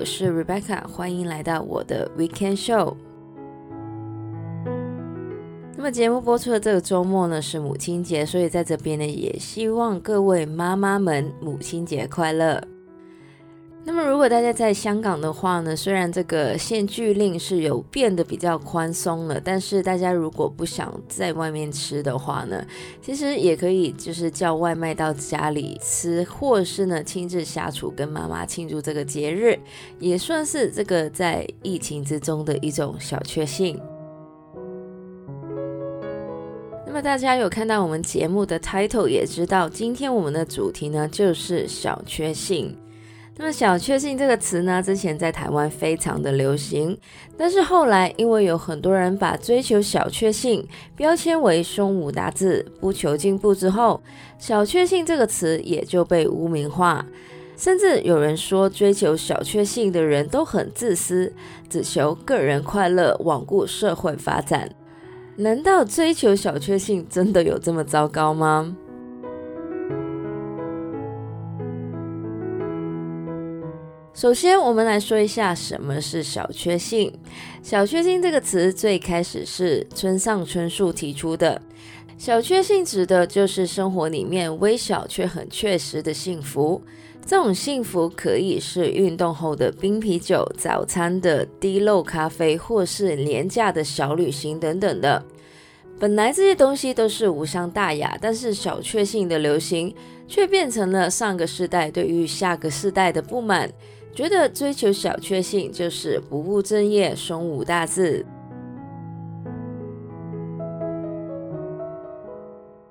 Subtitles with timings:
[0.00, 2.94] 我是 Rebecca，欢迎来到我的 Weekend Show。
[5.76, 12.66] 那么节目播出的这个周末呢，是母亲节，所以在这边呢，也希望各位妈妈们母亲节快乐。
[13.82, 22.64] 那么，如果大家在香港的话呢，虽然这个限聚令是有变得比较宽松了，但是大家如果不想在外面吃的话呢，
[23.00, 29.58] 其实也可以就是叫外卖到家里吃，或是呢亲自下厨跟妈妈庆祝这个节日，
[29.98, 33.80] 也算是这个在疫情之中的一种小确幸。
[36.86, 42.76] 那么大家有看到我们节目的 title，也知道今天我们的主题呢就是小确幸。
[43.36, 46.98] 那么“小确幸”这个词呢，之前在台湾非常的流行，
[47.38, 54.02] 但是后来因为有很多人把追求小确幸标签为胸无大志、不求进步之后
[54.38, 57.06] ，“小确幸”这个词也就被污名化，
[57.56, 61.32] 甚至有人说追求小确幸的人都很自私，
[61.70, 64.70] 只求个人快乐，罔顾社会发展。
[65.36, 68.76] 难道追求小确幸真的有这么糟糕吗？
[74.20, 77.10] 首先，我们来说一下什么是小确幸。
[77.62, 81.58] 小确幸这个词最开始是村上春树提出的。
[82.18, 86.82] 小确幸指的就是生活里面微小却很确实的幸福。
[87.24, 95.24] 这种幸福可以是运动后的冰啤酒、早餐的滴漏咖啡，或是廉价的小旅行等等的。
[95.98, 99.94] 本来这些东西都是无伤大雅，但是小确幸的流行
[100.28, 103.72] 却变成了上个世代对于下个世代的不满。
[104.14, 108.26] 觉得追求小确幸就是不务正业、胸无大志。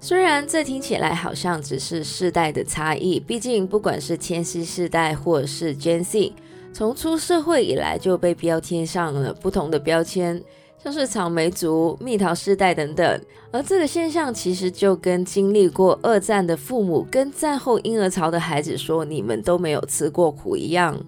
[0.00, 6.32] 虽然这听起来好像只是世代的差异，毕竟不管是千禧世代或是 Gen Z，
[6.72, 10.42] 从出社会以来就被标签上了不同的标签。
[10.82, 13.20] 像是草莓族、蜜桃世代等等，
[13.52, 20.98] 而这个现象其实就跟经历过二战的父母跟战后婴儿潮的孩子说“你们都没有吃过苦”一样。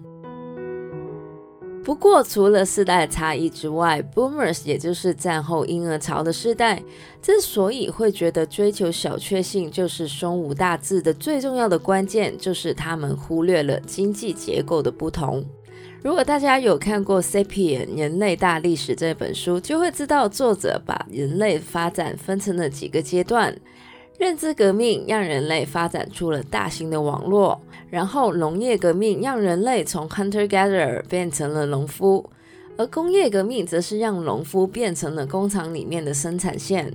[1.83, 6.81] 不过，除了世代的差异之外，Boomers 也就是战后婴儿潮的世代，
[7.21, 15.45] 之所以会觉得追求小确幸就是胸无大志的最重要的关键，就是他们忽略了经济结构的不同。
[16.05, 23.57] 如果大家有看过《Sapien 人类大历史》这本书，就会知道作者把人类发展分成了几个阶段。
[24.19, 32.29] 认知革命让人类发展出了大型的网络，然后农业革命让人类从 hunter-gatherer 变成了农夫，
[32.77, 36.93] 而工业革命则是让农夫变成了工厂里面的生产线。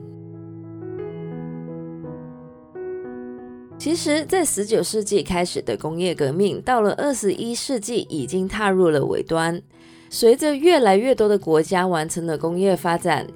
[3.80, 9.58] 其实，在十九世纪开始的工业革命，到了二十一世纪已经踏入了尾端。
[10.10, 13.26] 随着越来越多的国家完成了工业发展，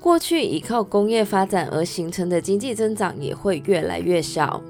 [0.00, 4.60] 过去依靠工业发展而形成的经济增长也会越来越小。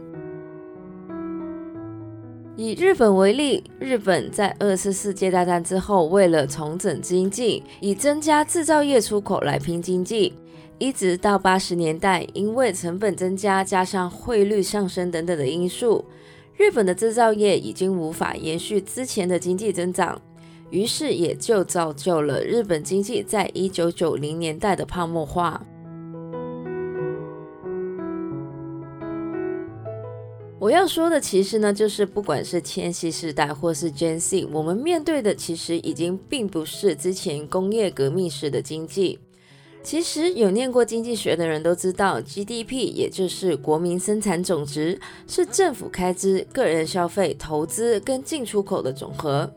[2.55, 10.35] 以日本为例，日本在二次世界大战之后，为了重整经济，以增加制造业出口来拼经济。
[10.79, 16.05] 一直到八十年代，因为成本增加，加上汇率上升等等的因素，
[16.57, 20.21] 日本的制造业已经无法延续之前的经济增长，
[20.71, 25.65] 于是也就造就了日本经济在一九九零年代的泡沫化。
[30.59, 39.19] 我要说的其实呢，就是不管是千禧世代或是 Gen Z，我们面对的其实已经并不是之前工业革命时的经济。
[39.85, 49.53] 其实有念过经济学的人都知道，GDP 也就是国民生产总值，是政府开支、个人消费、投资跟进出口的总和。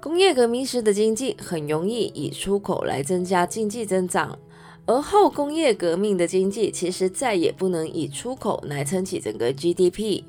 [0.00, 4.38] 工业革命时的经济很容易以出口来增加经济增长，
[4.86, 10.22] 而后工业革命的经济其实再也不能以出口来撑起整个 GDP。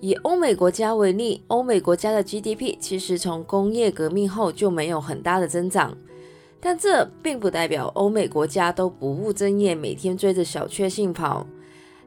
[0.00, 5.96] 以欧美国家为例，欧美国家的 GDP 其实从工业革命后就没有很大的增长。
[6.60, 11.46] 但这并不代表欧美国家都不务正业，每天追着小确幸跑。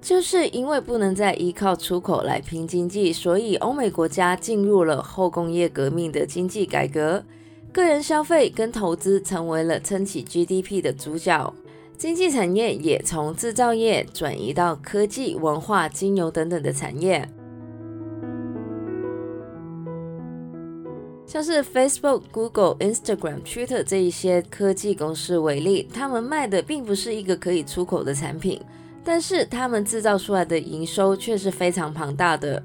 [0.01, 7.23] 就是因为不能再依靠出口来拼经济，所以欧美国家进入了后工业革命的经济改革，
[7.73, 11.53] 个人消费跟投资成为了撑起 GDP 的主角，
[11.97, 17.27] 经济产业也从制造业转移到科技、文化、金融等等的产业。
[21.29, 28.59] 像是 Facebook、Google、Instagram、Twitter 这一些科技公司为例，他们卖的并不是一个可以出口的产品，
[29.03, 32.63] 但是他们制造出来的营收却是非常庞大的。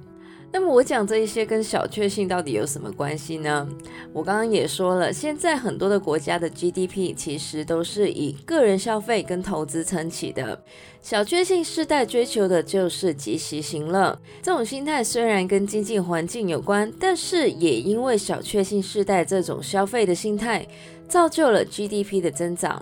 [0.55, 3.69] 那么我讲这一些跟小确幸到底有什么关系呢？
[4.13, 10.63] 我刚刚也说了，现在很多的国家的 GDP 其实都是以个人消费跟投资撑起的。
[11.03, 20.65] 小确幸世代追求的就是及时行乐，这种心态虽然跟经济环境有关，但是也因为小确幸世代这种消费的心态，
[21.09, 22.81] 造就了 GDP 的增长。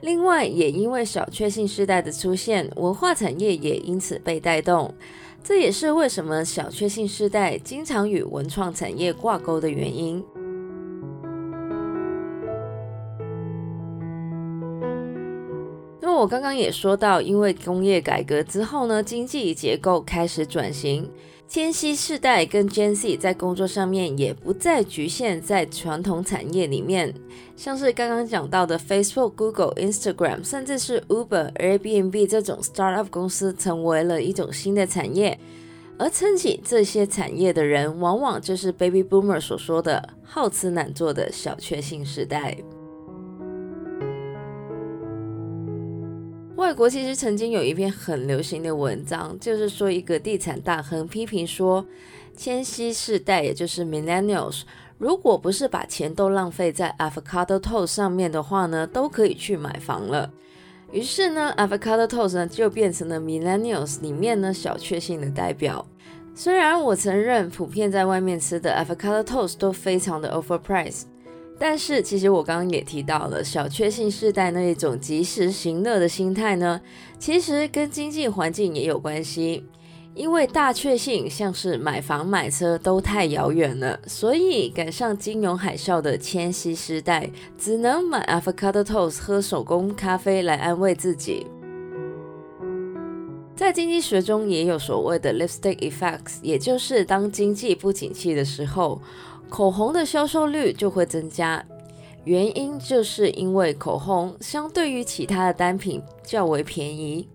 [0.00, 4.94] 另外，也因为小确幸世代的出现，文化产业也因此被带动。
[5.42, 10.22] 这也是为什么小确幸世代经常与文创产业挂钩的原因。
[16.20, 21.10] 我刚刚也说到，因为工业改革之后呢，经济结构开始转型。
[21.48, 27.12] 千禧世代跟 Gen Z 在工作上面也不再局限在传统产业里面，
[27.56, 35.38] 像是刚刚讲到的 Facebook、Google、Instagram，甚至是 Uber、Airbnb 这种 startup 公司，成为了一种新的产业。
[35.98, 42.56] 而撑起这些产业的人，往往就是 Baby Boomer 所说的好吃懒做的小确幸世代。
[46.70, 51.84] 外国其实曾经有一篇很流行的文章，就是说一个地产大亨批评说，
[52.36, 54.62] 千禧世代也就是 Millennials，
[54.96, 60.32] 如果不是把钱都浪费在 Avocado Toast 上面的话呢，都可以去买房了。
[60.92, 65.84] 于是呢，Avocado Toast 呢就变成了 Millennials 里面呢小确幸的代表。
[66.36, 71.06] 虽然我承认，普遍在外面吃的 Avocado Toast 都非常的 overpriced。
[71.62, 76.80] 但是，其实我刚刚也提到了小确幸世代那一种及时行乐的心态呢，
[77.18, 79.66] 其实跟经济环境也有关系。
[80.14, 91.46] 因为大确幸像是买房买车都太遥远了，所以赶上金融海啸的千禧世代只能买 avocado toast 喝手工咖啡来安慰自己。
[93.54, 98.98] 在经济学中也有所谓的 lipstick effects，也就是当经济不景气的时候。
[99.50, 101.62] 口红的销售率就会增加，
[102.24, 107.28] 原因就是因为口红相对于其他的单品较为便宜。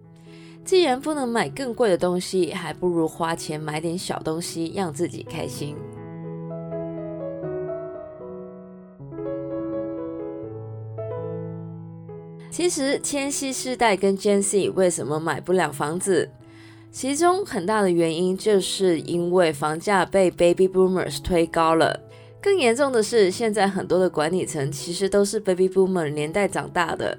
[0.63, 5.75] 既然不能买更贵的东西，还不如花钱买点小东西，让自己开心。
[12.49, 16.31] 其实，千禧世代跟 Gen Z 为什么买不了房子？
[16.89, 21.99] 其中很大的原因就是因为房价被 Baby Boomers 推高了。
[22.45, 27.17] 更严重的是，现在很多的管理层其实都是 Baby Boomer 年代长大的，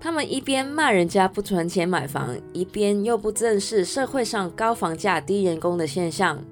[0.00, 6.42] 他们一边骂人家不存钱买房，一边又不正视社会上高房价、低人工的现象，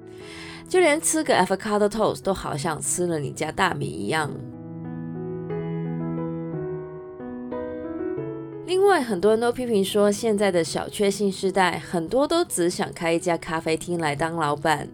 [0.69, 4.31] 就连吃个 Avocado Toast 都好像吃了你家大米一样。
[8.67, 14.87] 另外，很多人都批评说，现在的小确幸时代很多都只想开一家咖啡厅来当老板。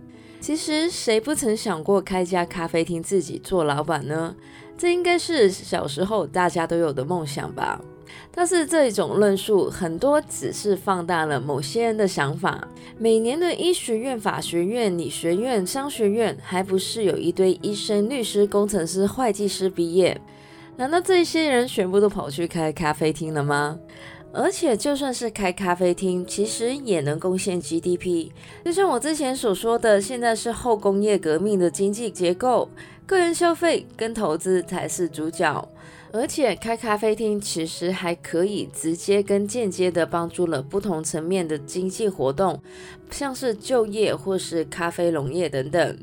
[0.47, 4.33] 其实谁不曾想过开家咖啡厅自己做老板呢？
[4.77, 7.81] 这应该是小时候大家都有的梦想吧。
[8.31, 12.65] 但是这一种论述很多只是放大了某些人的想法。
[12.97, 20.17] 每年的医学院、法学院、理学院、商学院，还不是有一堆医生、律师、工程师、会计师毕业？
[20.77, 23.77] 难道这些人全部都跑去开咖啡厅了吗？
[24.39, 28.29] 而且就算是开咖啡厅，其实也能贡献 GDP。
[28.63, 32.69] 就像我之前所说的，现在是后工业革命的经济结构，
[33.07, 35.67] 个人消费跟投资才是主角。
[36.13, 42.61] 而且开咖啡厅其实还可以直接跟间接的帮助了不同层面的经济活动，
[43.09, 45.97] 像是就业或是咖啡农业等等。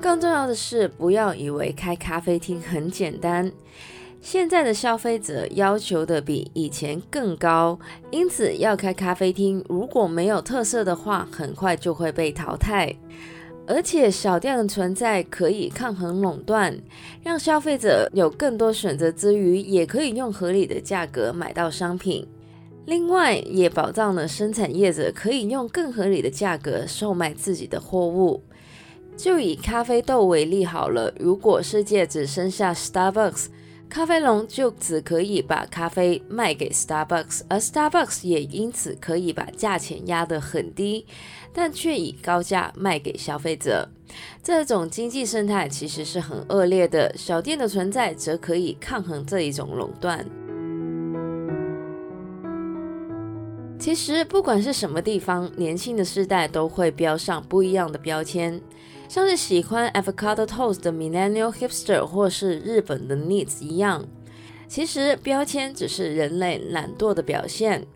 [0.00, 3.52] 更重要的是，不要以为开咖啡厅很简单。
[4.20, 7.78] 现在的消费者要求的比以前更高，
[8.10, 12.94] 因此要开咖啡厅，如果没有特色的话，很快就会被淘汰。
[13.66, 16.76] 而且小店的存在可以抗衡垄断，
[17.22, 22.26] 让消费者有更多选择之余，也可以用合理的价格买到商品。
[22.86, 28.42] 另外，也保障了生产业者可以用更合理的价格售卖自己的货物。
[29.16, 33.48] 就以咖啡豆为例好了，如果世界只剩下 Starbucks，
[33.88, 41.06] 咖啡农就只可以把咖啡卖给 Starbucks，而 Starbucks 也因此可以把价钱压得很低，
[41.52, 43.88] 但却以高价卖给消费者。
[44.42, 50.24] 这种经济生态其实是很恶劣的，小店的存在则可以抗衡这一种垄断。
[53.78, 58.60] 其实不管是什么地方，年轻的世代都会标上不一样的标签。
[59.08, 64.04] 像是喜欢 avocado toast 的 millennial hipster，或是日本的 needs 一样，
[64.68, 67.86] 其实标签只是人类懒惰的表现。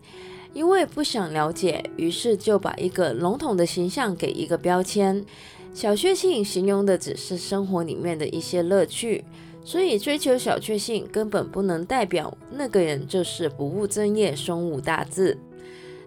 [0.53, 5.25] 因为不想了解，于是就把一个笼统的形象给一个标签。
[5.73, 9.23] 小确幸形容的只是生活里面的一些乐趣，
[9.65, 15.35] 所以追求小确幸根本不能代表那个人就是不务正业、胸无大志。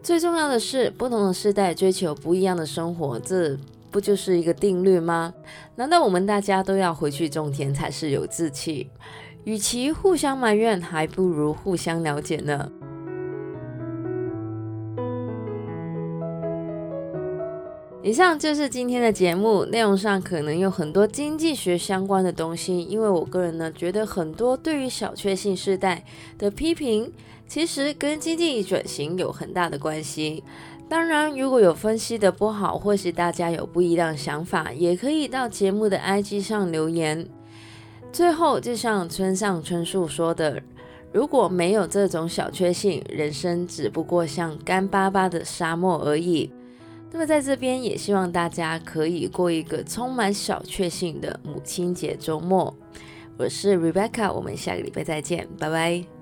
[0.01, 3.57] 最重要的是，不同的世代追求不一样的生活，这
[3.91, 5.33] 不就是一个定律吗？
[5.77, 8.91] 难道我们大家都要回去种田才是有志气？
[9.45, 12.71] 与其互相埋怨，还不如互相了解呢。
[18.03, 26.05] 以上就是今天的节目，内容上可能有很多经济学相关的东西，因为我个人呢觉得很多对于小确幸世代
[26.39, 27.13] 的批评，
[27.49, 30.45] 其实跟经济转型有很大的关系。
[30.89, 37.27] 当然，如果有分析的不好，或是大家有不一样的想法，也可以到节目的 IG 上留言。
[38.13, 40.63] 最后，就像村上春树说的，
[41.13, 46.51] 如果没有这种小确幸，人生只不过像干巴巴的沙漠而已。
[47.11, 52.75] 那么在这边也希望大家可以过一个充满小确幸的母亲节周末。
[53.37, 56.16] 我是 Rebecca，我们下个礼拜再见，拜拜。